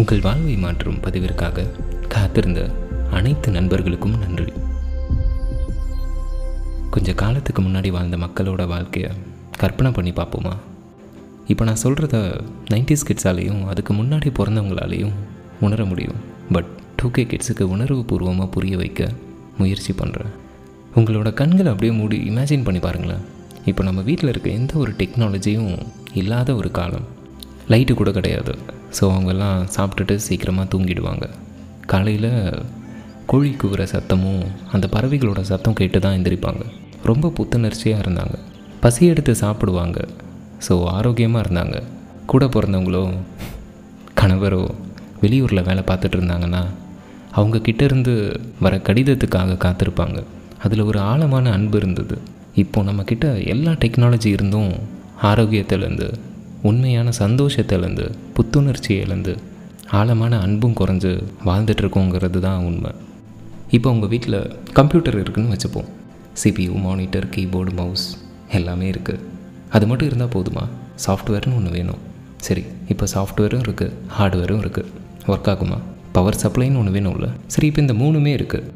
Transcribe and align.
உங்கள் 0.00 0.20
வாழ்வை 0.20 0.54
மாற்றும் 0.56 1.00
பதிவிற்காக 1.04 1.64
காத்திருந்த 2.12 2.60
அனைத்து 3.10 3.48
நண்பர்களுக்கும் 3.50 4.14
நன்றி. 4.18 4.52
கொஞ்சம் 6.90 7.14
காலத்துக்கு 7.14 7.62
முன்னாடி 7.62 7.90
வாழ்ந்த 7.90 8.16
மக்களோட 8.16 8.66
வாழ்க்கையை 8.66 9.10
கற்பனை 9.58 9.92
பண்ணி 9.92 10.10
பார்ப்போமா? 10.10 10.54
இப்போ 11.46 11.64
நான் 11.64 11.82
சொல்கிறத 11.82 12.16
நைன்டிஸ் 12.70 13.06
கிட்ஸாலேயும் 13.08 13.62
அதுக்கு 13.64 13.94
முன்னாடி 13.94 14.30
பிறந்தவங்களாலேயும் 14.38 15.14
உணர 15.60 15.84
முடியும். 15.84 16.18
பட் 16.52 16.70
டூ 16.96 17.10
கே 17.10 17.24
கிட்ஸுக்கு 17.24 17.62
உணர்வு 17.62 18.04
பூர்வமாக 18.04 18.50
புரிய 18.50 18.76
வைக்க 18.76 19.10
முயற்சி 19.58 19.92
பண்ணுறேன் 19.92 20.34
உங்களோட 20.96 21.32
கண்களை 21.32 21.70
அப்படியே 21.72 21.92
மூடி 22.00 22.18
இமேஜின் 22.30 22.64
பண்ணி 22.64 22.80
பாருங்களேன். 22.80 23.24
இப்போ 23.64 23.84
நம்ம 23.84 24.00
வீட்டில் 24.00 24.28
இருக்க 24.28 24.50
எந்த 24.50 24.78
ஒரு 24.78 24.92
டெக்னாலஜியும் 24.92 25.72
இல்லாத 26.14 26.54
ஒரு 26.54 26.70
காலம். 26.70 27.11
லைட்டு 27.70 27.92
கூட 27.94 28.10
கிடையாது. 28.10 28.52
ஸோ 28.96 29.02
அவங்கெல்லாம் 29.12 29.58
சாப்பிட்டுட்டு 29.76 30.14
சீக்கிரமாக 30.26 30.66
தூங்கிடுவாங்க. 30.72 31.26
காலையில் 31.92 32.30
கோழி 33.30 33.50
கூவுற 33.60 33.82
சத்தமும் 33.94 34.42
அந்த 34.72 34.86
பறவைகளோட 34.94 35.40
சத்தம் 35.40 35.78
கேட்டு 35.80 35.98
தான் 36.00 36.16
எந்திரிப்பாங்க. 36.18 36.62
ரொம்ப 37.10 37.32
புத்துணர்ச்சியாக 37.38 38.02
இருந்தாங்க. 38.04 38.36
பசி 38.80 39.06
எடுத்து 39.06 39.34
சாப்பிடுவாங்க. 39.34 39.98
ஸோ 40.68 40.74
ஆரோக்கியமாக 40.96 41.44
இருந்தாங்க. 41.46 41.76
கூட 42.26 42.44
பிறந்தவங்களோ 42.46 43.04
கணவரோ 44.20 44.62
வெளியூரில் 45.22 45.66
வேலை 45.68 45.82
பார்த்துட்டு 45.90 46.18
இருந்தாங்கன்னா 46.18 46.62
அவங்க 47.30 47.58
கிட்டேருந்து 47.58 48.14
வர 48.60 48.76
கடிதத்துக்காக 48.76 49.56
காத்திருப்பாங்க. 49.64 50.18
அதில் 50.64 50.80
ஒரு 50.80 50.98
ஆழமான 50.98 51.52
அன்பு 51.52 51.76
இருந்தது. 51.78 52.16
இப்போது 52.62 52.86
நம்மக்கிட்ட 52.88 53.46
எல்லா 53.46 53.72
டெக்னாலஜி 53.72 54.26
இருந்தும் 54.26 54.72
ஆரோக்கியத்திலேருந்து 55.30 56.08
உண்மையான 56.68 57.08
சந்தோஷத்திலேருந்து 57.22 58.04
இழந்து 59.04 59.32
ஆழமான 60.00 60.34
அன்பும் 60.44 60.76
குறைஞ்சு 60.80 61.10
வாழ்ந்துட்டுருக்கோங்கிறது 61.48 62.38
தான் 62.44 62.64
உண்மை. 62.68 62.92
இப்போ 63.76 63.88
உங்கள் 63.94 64.10
வீட்டில் 64.12 64.38
கம்ப்யூட்டர் 64.78 65.18
இருக்குதுன்னு 65.22 65.54
வச்சுப்போம். 65.54 65.88
சிபியூ 66.42 66.74
மானிட்டர் 66.84 67.26
கீபோர்டு 67.34 67.72
மவுஸ் 67.80 68.06
எல்லாமே 68.58 68.86
இருக்குது 68.92 69.24
அது 69.76 69.84
மட்டும் 69.90 70.08
இருந்தால் 70.10 70.34
போதுமா? 70.36 70.64
சாஃப்ட்வேர்னு 71.04 71.56
ஒன்று 71.58 71.72
வேணும். 71.76 72.00
சரி 72.46 72.64
இப்போ 72.92 73.04
சாஃப்ட்வேரும் 73.14 73.64
இருக்குது 73.66 73.96
ஹார்ட்வேரும் 74.16 74.62
இருக்குது 74.64 74.88
ஒர்க் 75.32 75.50
ஆகுமா? 75.52 75.78
பவர் 76.16 76.40
சப்ளைன்னு 76.42 76.80
ஒன்று 76.80 76.94
வேணும்ல. 76.96 77.28
சரி 77.54 77.66
இப்போ 77.70 77.80
இந்த 77.80 77.94
மூணுமே 78.02 78.32
இருக்குது 78.38 78.70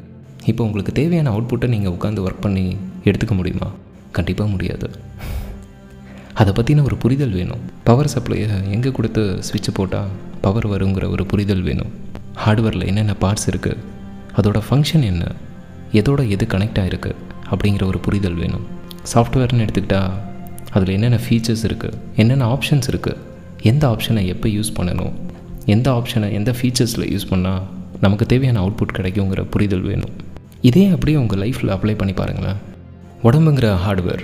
இப்போ 0.51 0.61
உங்களுக்கு 0.67 0.91
தேவையான 0.99 1.31
அவுட்புட்டை 1.33 1.67
நீங்கள் 1.75 1.95
உட்காந்து 1.97 2.23
ஒர்க் 2.27 2.45
பண்ணி 2.45 2.65
எடுத்துக்க 3.09 3.35
முடியுமா? 3.39 3.69
கண்டிப்பாக 4.17 4.49
முடியாது. 4.53 4.89
அதை 6.41 6.51
பற்றின 6.57 6.83
ஒரு 6.87 6.95
புரிதல் 7.03 7.35
வேணும். 7.37 7.61
பவர் 7.87 8.09
சப்ளையை 8.13 8.47
எங்கே 8.75 8.91
கொடுத்து 8.97 9.23
சுவிட்ச் 9.47 9.69
போட்டால் 9.77 10.09
பவர் 10.45 10.67
வருங்கிற 10.73 11.05
ஒரு 11.13 11.23
புரிதல் 11.31 11.63
வேணும். 11.67 11.91
ஹார்ட்வேரில் 12.43 12.85
என்னென்ன 12.89 13.13
பார்ட்ஸ் 13.23 13.47
இருக்குது 13.51 13.79
அதோட 14.39 14.59
ஃபங்க்ஷன் 14.67 15.05
என்ன? 15.11 15.23
எதோட 15.99 16.21
எது 16.35 16.45
கனெக்ட் 16.53 16.79
ஆகிருக்கு 16.83 17.11
அப்படிங்கிற 17.51 17.83
ஒரு 17.91 17.99
புரிதல் 18.07 18.37
வேணும். 18.41 18.65
சாஃப்ட்வேர்னு 19.13 19.65
எடுத்துக்கிட்டால் 19.65 20.13
அதில் 20.75 20.93
என்னென்ன 20.97 21.19
ஃபீச்சர்ஸ் 21.25 21.65
இருக்குது 21.67 21.97
என்னென்ன 22.21 22.45
ஆப்ஷன்ஸ் 22.53 22.89
இருக்குது 22.91 23.23
எந்த 23.71 23.83
ஆப்ஷனை 23.93 24.23
எப்போ 24.33 24.47
யூஸ் 24.57 24.71
பண்ணணும்? 24.77 25.13
எந்த 25.75 25.87
ஆப்ஷனை 25.97 26.27
எந்த 26.39 26.51
ஃபீச்சர்ஸில் 26.57 27.09
யூஸ் 27.13 27.29
பண்ணால் 27.31 27.63
நமக்கு 28.05 28.25
தேவையான 28.31 28.59
அவுட்புட் 28.63 28.97
கிடைக்குங்கிற 28.97 29.41
புரிதல் 29.53 29.85
வேணும். 29.89 30.15
இதே 30.69 30.83
அப்படியே 30.95 31.17
உங்கள் 31.17 31.41
லைஃப்பில் 31.43 31.73
அப்ளை 31.75 31.95
பண்ணி 32.01 32.13
பாருங்களேன். 32.21 32.59
உடம்புங்கிற 33.27 33.69
ஹார்ட்வேர் 33.85 34.23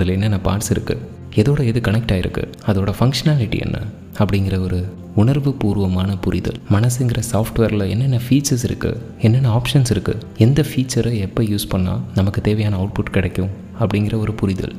அதில் 0.00 0.12
என்னென்ன 0.16 0.38
பார்ட்ஸ் 0.44 0.72
இருக்குது 0.74 1.06
எதோட 1.34 1.64
எது 1.70 1.80
கனெக்ட் 1.80 2.12
ஆகிருக்கு 2.14 2.44
அதோட 2.66 2.90
ஃபங்க்ஷனாலிட்டி 2.98 3.58
என்ன? 3.60 3.78
அப்படிங்கிற 4.18 4.62
ஒரு 4.62 4.78
உணர்வு 5.14 5.52
பூர்வமான 5.52 6.16
புரிதல். 6.16 6.58
மனசுங்கிற 6.70 7.20
சாஃப்ட்வேரில் 7.32 7.88
என்னென்ன 7.88 8.18
ஃபீச்சர்ஸ் 8.28 8.64
இருக்குது 8.68 8.98
என்னென்ன 9.20 9.48
ஆப்ஷன்ஸ் 9.56 9.92
இருக்குது 9.94 10.22
எந்த 10.36 10.64
ஃபீச்சரை 10.70 11.12
எப்போ 11.18 11.42
யூஸ் 11.42 11.66
பண்ணால் 11.70 12.00
நமக்கு 12.14 12.40
தேவையான 12.40 12.76
அவுட்புட் 12.76 13.10
கிடைக்கும்? 13.10 13.50
அப்படிங்கிற 13.80 14.16
ஒரு 14.18 14.34
புரிதல். 14.34 14.74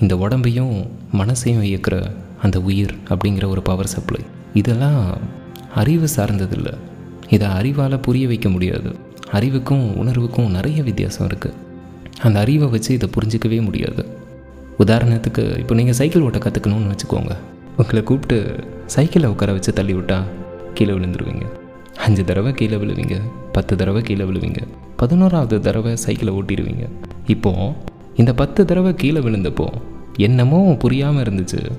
இந்த 0.00 0.14
உடம்பையும் 0.14 0.74
மனசையும் 1.12 1.64
இயக்கிற 1.68 1.96
அந்த 2.42 2.60
உயிர் 2.60 2.94
அப்படிங்கிற 3.08 3.48
ஒரு 3.48 3.62
பவர் 3.62 3.92
சப்ளை 3.94 4.20
இதெல்லாம் 4.54 5.18
அறிவு 5.74 6.08
சார்ந்ததில்லை. 6.16 6.74
இதை 7.28 7.48
அறிவால் 7.48 8.00
புரிய 8.00 8.26
வைக்க 8.26 8.48
முடியாது. 8.48 8.94
அறிவுக்கும் 9.30 9.86
உணர்வுக்கும் 9.96 10.50
நிறைய 10.50 10.82
வித்தியாசம் 10.82 11.28
இருக்குது 11.28 11.56
அந்த 12.20 12.36
அறிவை 12.40 12.68
வச்சு 12.68 12.94
இதை 12.94 13.08
புரிஞ்சிக்கவே 13.16 13.62
முடியாது. 13.62 14.15
உதாரணத்துக்கு 14.78 15.58
இப்போ 15.58 15.74
நீங்கள் 15.74 15.94
சைக்கிள் 15.94 16.22
ஓட்ட 16.22 16.38
கற்றுக்கணும்னு 16.38 16.92
வச்சுக்கோங்க. 16.92 17.32
உங்களை 17.76 18.02
கூப்பிட்டு 18.02 18.64
சைக்கிளை 18.86 19.30
உட்கார 19.30 19.52
வச்சு 19.52 19.72
தள்ளி 19.72 19.94
விட்டா 19.94 20.18
கீழே 20.74 20.92
விழுந்துருவீங்க. 20.92 21.46
அஞ்சு 21.96 22.24
தடவை 22.24 22.52
கீழே 22.52 22.76
விழுவீங்க 22.76 23.16
பத்து 23.52 23.76
தடவை 23.76 24.02
கீழே 24.02 24.24
விழுவீங்க 24.24 24.60
பதினோராவது 24.96 25.60
தடவை 25.60 25.96
சைக்கிளை 25.96 26.34
ஓட்டிடுவீங்க. 26.34 26.84
இப்போது 27.26 27.72
இந்த 28.16 28.34
பத்து 28.34 28.64
தடவை 28.64 28.94
கீழே 28.94 29.20
விழுந்தப்போ 29.20 29.68
என்னமோ 30.16 30.76
புரியாமல் 30.78 31.22
இருந்துச்சு. 31.22 31.70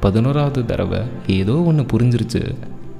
பதினோராவது 0.00 0.66
தடவை 0.66 1.00
ஏதோ 1.26 1.62
ஒன்று 1.62 1.82
புரிஞ்சிருச்சு. 1.82 2.54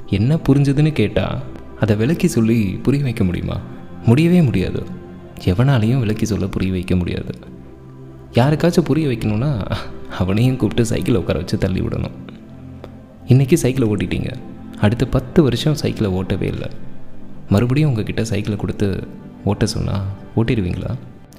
என்ன 0.06 0.38
புரிஞ்சுதுன்னு 0.48 0.92
கேட்டால் 0.92 1.38
அதை 1.80 1.96
விளக்கி 1.96 2.28
சொல்லி 2.28 2.58
புரிய 2.82 3.02
வைக்க 3.02 3.24
முடியுமா? 3.24 3.56
முடியவே 4.06 4.42
முடியாது. 4.42 4.82
எவனாலையும் 5.44 5.98
விளக்கி 5.98 6.24
சொல்ல 6.24 6.46
புரிய 6.46 6.72
வைக்க 6.72 6.96
முடியாது. 6.96 7.34
யாருக்காச்சும் 8.34 8.80
புரிய 8.80 9.08
வைக்கணும்னா 9.08 9.70
அவனையும் 10.18 10.56
கூப்பிட்டு 10.56 10.84
சைக்கிளை 10.86 11.20
உட்கார 11.20 11.38
வச்சு 11.38 11.58
தள்ளி 11.58 11.80
விடணும். 11.80 12.16
இன்றைக்கி 13.28 13.54
சைக்கிளை 13.54 13.88
ஓட்டிட்டீங்க. 13.88 14.34
அடுத்த 14.80 15.06
பத்து 15.06 15.42
வருஷம் 15.42 15.74
சைக்கிளை 15.74 16.10
ஓட்டவே 16.12 16.42
இல்லை. 16.42 16.70
மறுபடியும் 17.48 17.90
உங்ககிட்ட 17.90 18.24
சைக்கிளை 18.24 18.58
கொடுத்து 18.58 19.06
ஓட்ட 19.44 19.66
சொன்னால் 19.66 20.02
ஓட்டிடுவீங்களா? 20.36 20.94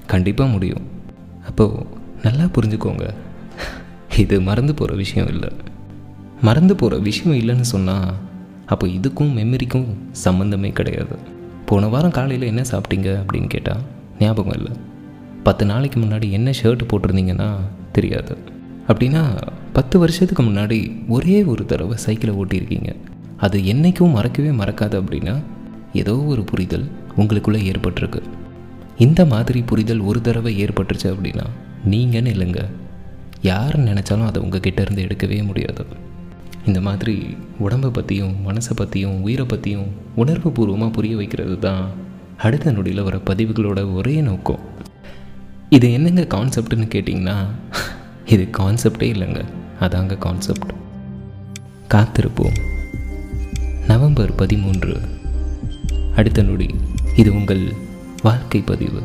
கண்டிப்பாக 0.06 0.50
முடியும். 0.50 0.82
அப்போது 1.48 1.86
நல்லா 2.22 2.44
புரிஞ்சுக்கோங்க. 2.44 3.14
இது 4.16 4.40
மறந்து 4.40 4.74
போகிற 4.74 4.96
விஷயம் 4.96 5.28
இல்லை. 5.28 5.48
மறந்து 6.42 6.76
போகிற 6.76 7.00
விஷயம் 7.00 7.38
இல்லைன்னு 7.38 7.68
சொன்னால் 7.74 8.14
அப்போ 8.66 8.86
இதுக்கும் 8.86 9.34
மெமரிக்கும் 9.38 9.86
சம்மந்தமே 10.24 10.72
கிடையாது. 10.72 11.16
போன 11.66 11.88
வாரம் 11.88 12.10
காலையில் 12.10 12.46
என்ன 12.46 12.62
சாப்பிட்டீங்க 12.70 13.08
அப்படின்னு 13.20 13.48
கேட்டால் 13.48 13.82
ஞாபகம் 14.18 14.52
இல்லை. 14.52 14.72
பத்து 15.46 15.64
நாளைக்கு 15.66 15.98
முன்னாடி 16.00 16.30
என்ன 16.30 16.50
ஷர்ட் 16.50 16.82
போட்டிருந்தீங்கன்னா 16.90 17.48
தெரியாது. 17.92 18.34
அப்படின்னா 18.88 19.22
பத்து 19.72 19.98
வருஷத்துக்கு 19.98 20.42
முன்னாடி 20.42 20.78
ஒரே 21.08 21.36
ஒரு 21.52 21.62
தடவை 21.66 21.96
சைக்கிளை 21.96 22.34
ஓட்டியிருக்கீங்க. 22.42 22.90
அது 23.36 23.58
என்றைக்கும் 23.72 24.12
மறக்கவே 24.12 24.48
மறக்காது 24.48 24.96
அப்படின்னா 25.02 25.34
ஏதோ 25.92 26.14
ஒரு 26.32 26.44
புரிதல் 26.44 26.86
உங்களுக்குள்ளே 27.16 27.60
ஏற்பட்டிருக்கு. 27.70 28.20
இந்த 28.98 29.20
மாதிரி 29.24 29.62
புரிதல் 29.62 30.00
ஒரு 30.00 30.20
தடவை 30.20 30.52
ஏற்பட்டுருச்சு 30.64 31.08
அப்படின்னா 31.14 31.46
நீங்கன்னு 31.90 32.32
இல்லைங்க 32.34 32.62
யார் 33.42 33.76
நினச்சாலும் 33.80 34.28
அதை 34.30 34.42
உங்கள் 34.42 34.64
கிட்டேருந்து 34.66 35.04
எடுக்கவே 35.06 35.38
முடியாது. 35.46 35.84
இந்த 36.66 36.80
மாதிரி 36.80 37.16
உடம்பை 37.58 37.90
பற்றியும் 37.90 38.34
மனசை 38.48 38.74
பற்றியும் 38.76 39.16
உயிரை 39.22 39.46
பற்றியும் 39.46 39.88
உணர்வு 40.14 40.50
பூர்வமாக 40.50 40.90
புரிய 40.90 41.16
வைக்கிறது 41.16 41.58
தான் 41.58 41.84
அடுத்த 42.36 42.72
நொடியில் 42.72 43.02
வர 43.02 43.16
பதிவுகளோட 43.30 43.94
ஒரே 43.94 44.20
நோக்கம். 44.20 44.62
இது 45.74 45.92
என்னங்க 45.92 46.22
கான்செப்ட்னு 46.22 46.86
கேட்டிங்கன்னா 46.94 47.34
இது 48.26 48.48
கான்செப்டே 48.58 49.08
இல்லைங்க. 49.12 49.44
அதாங்க 49.80 50.18
கான்செப்ட் 50.18 50.72
காத்திருப்போம். 51.88 52.58
நவம்பர் 53.86 54.34
பதிமூன்று. 54.34 55.00
அடுத்த 56.16 56.42
நொடி. 56.42 56.74
இது 57.16 57.34
உங்கள் 57.34 57.72
வாழ்க்கை 58.22 58.60
பதிவு. 58.60 59.02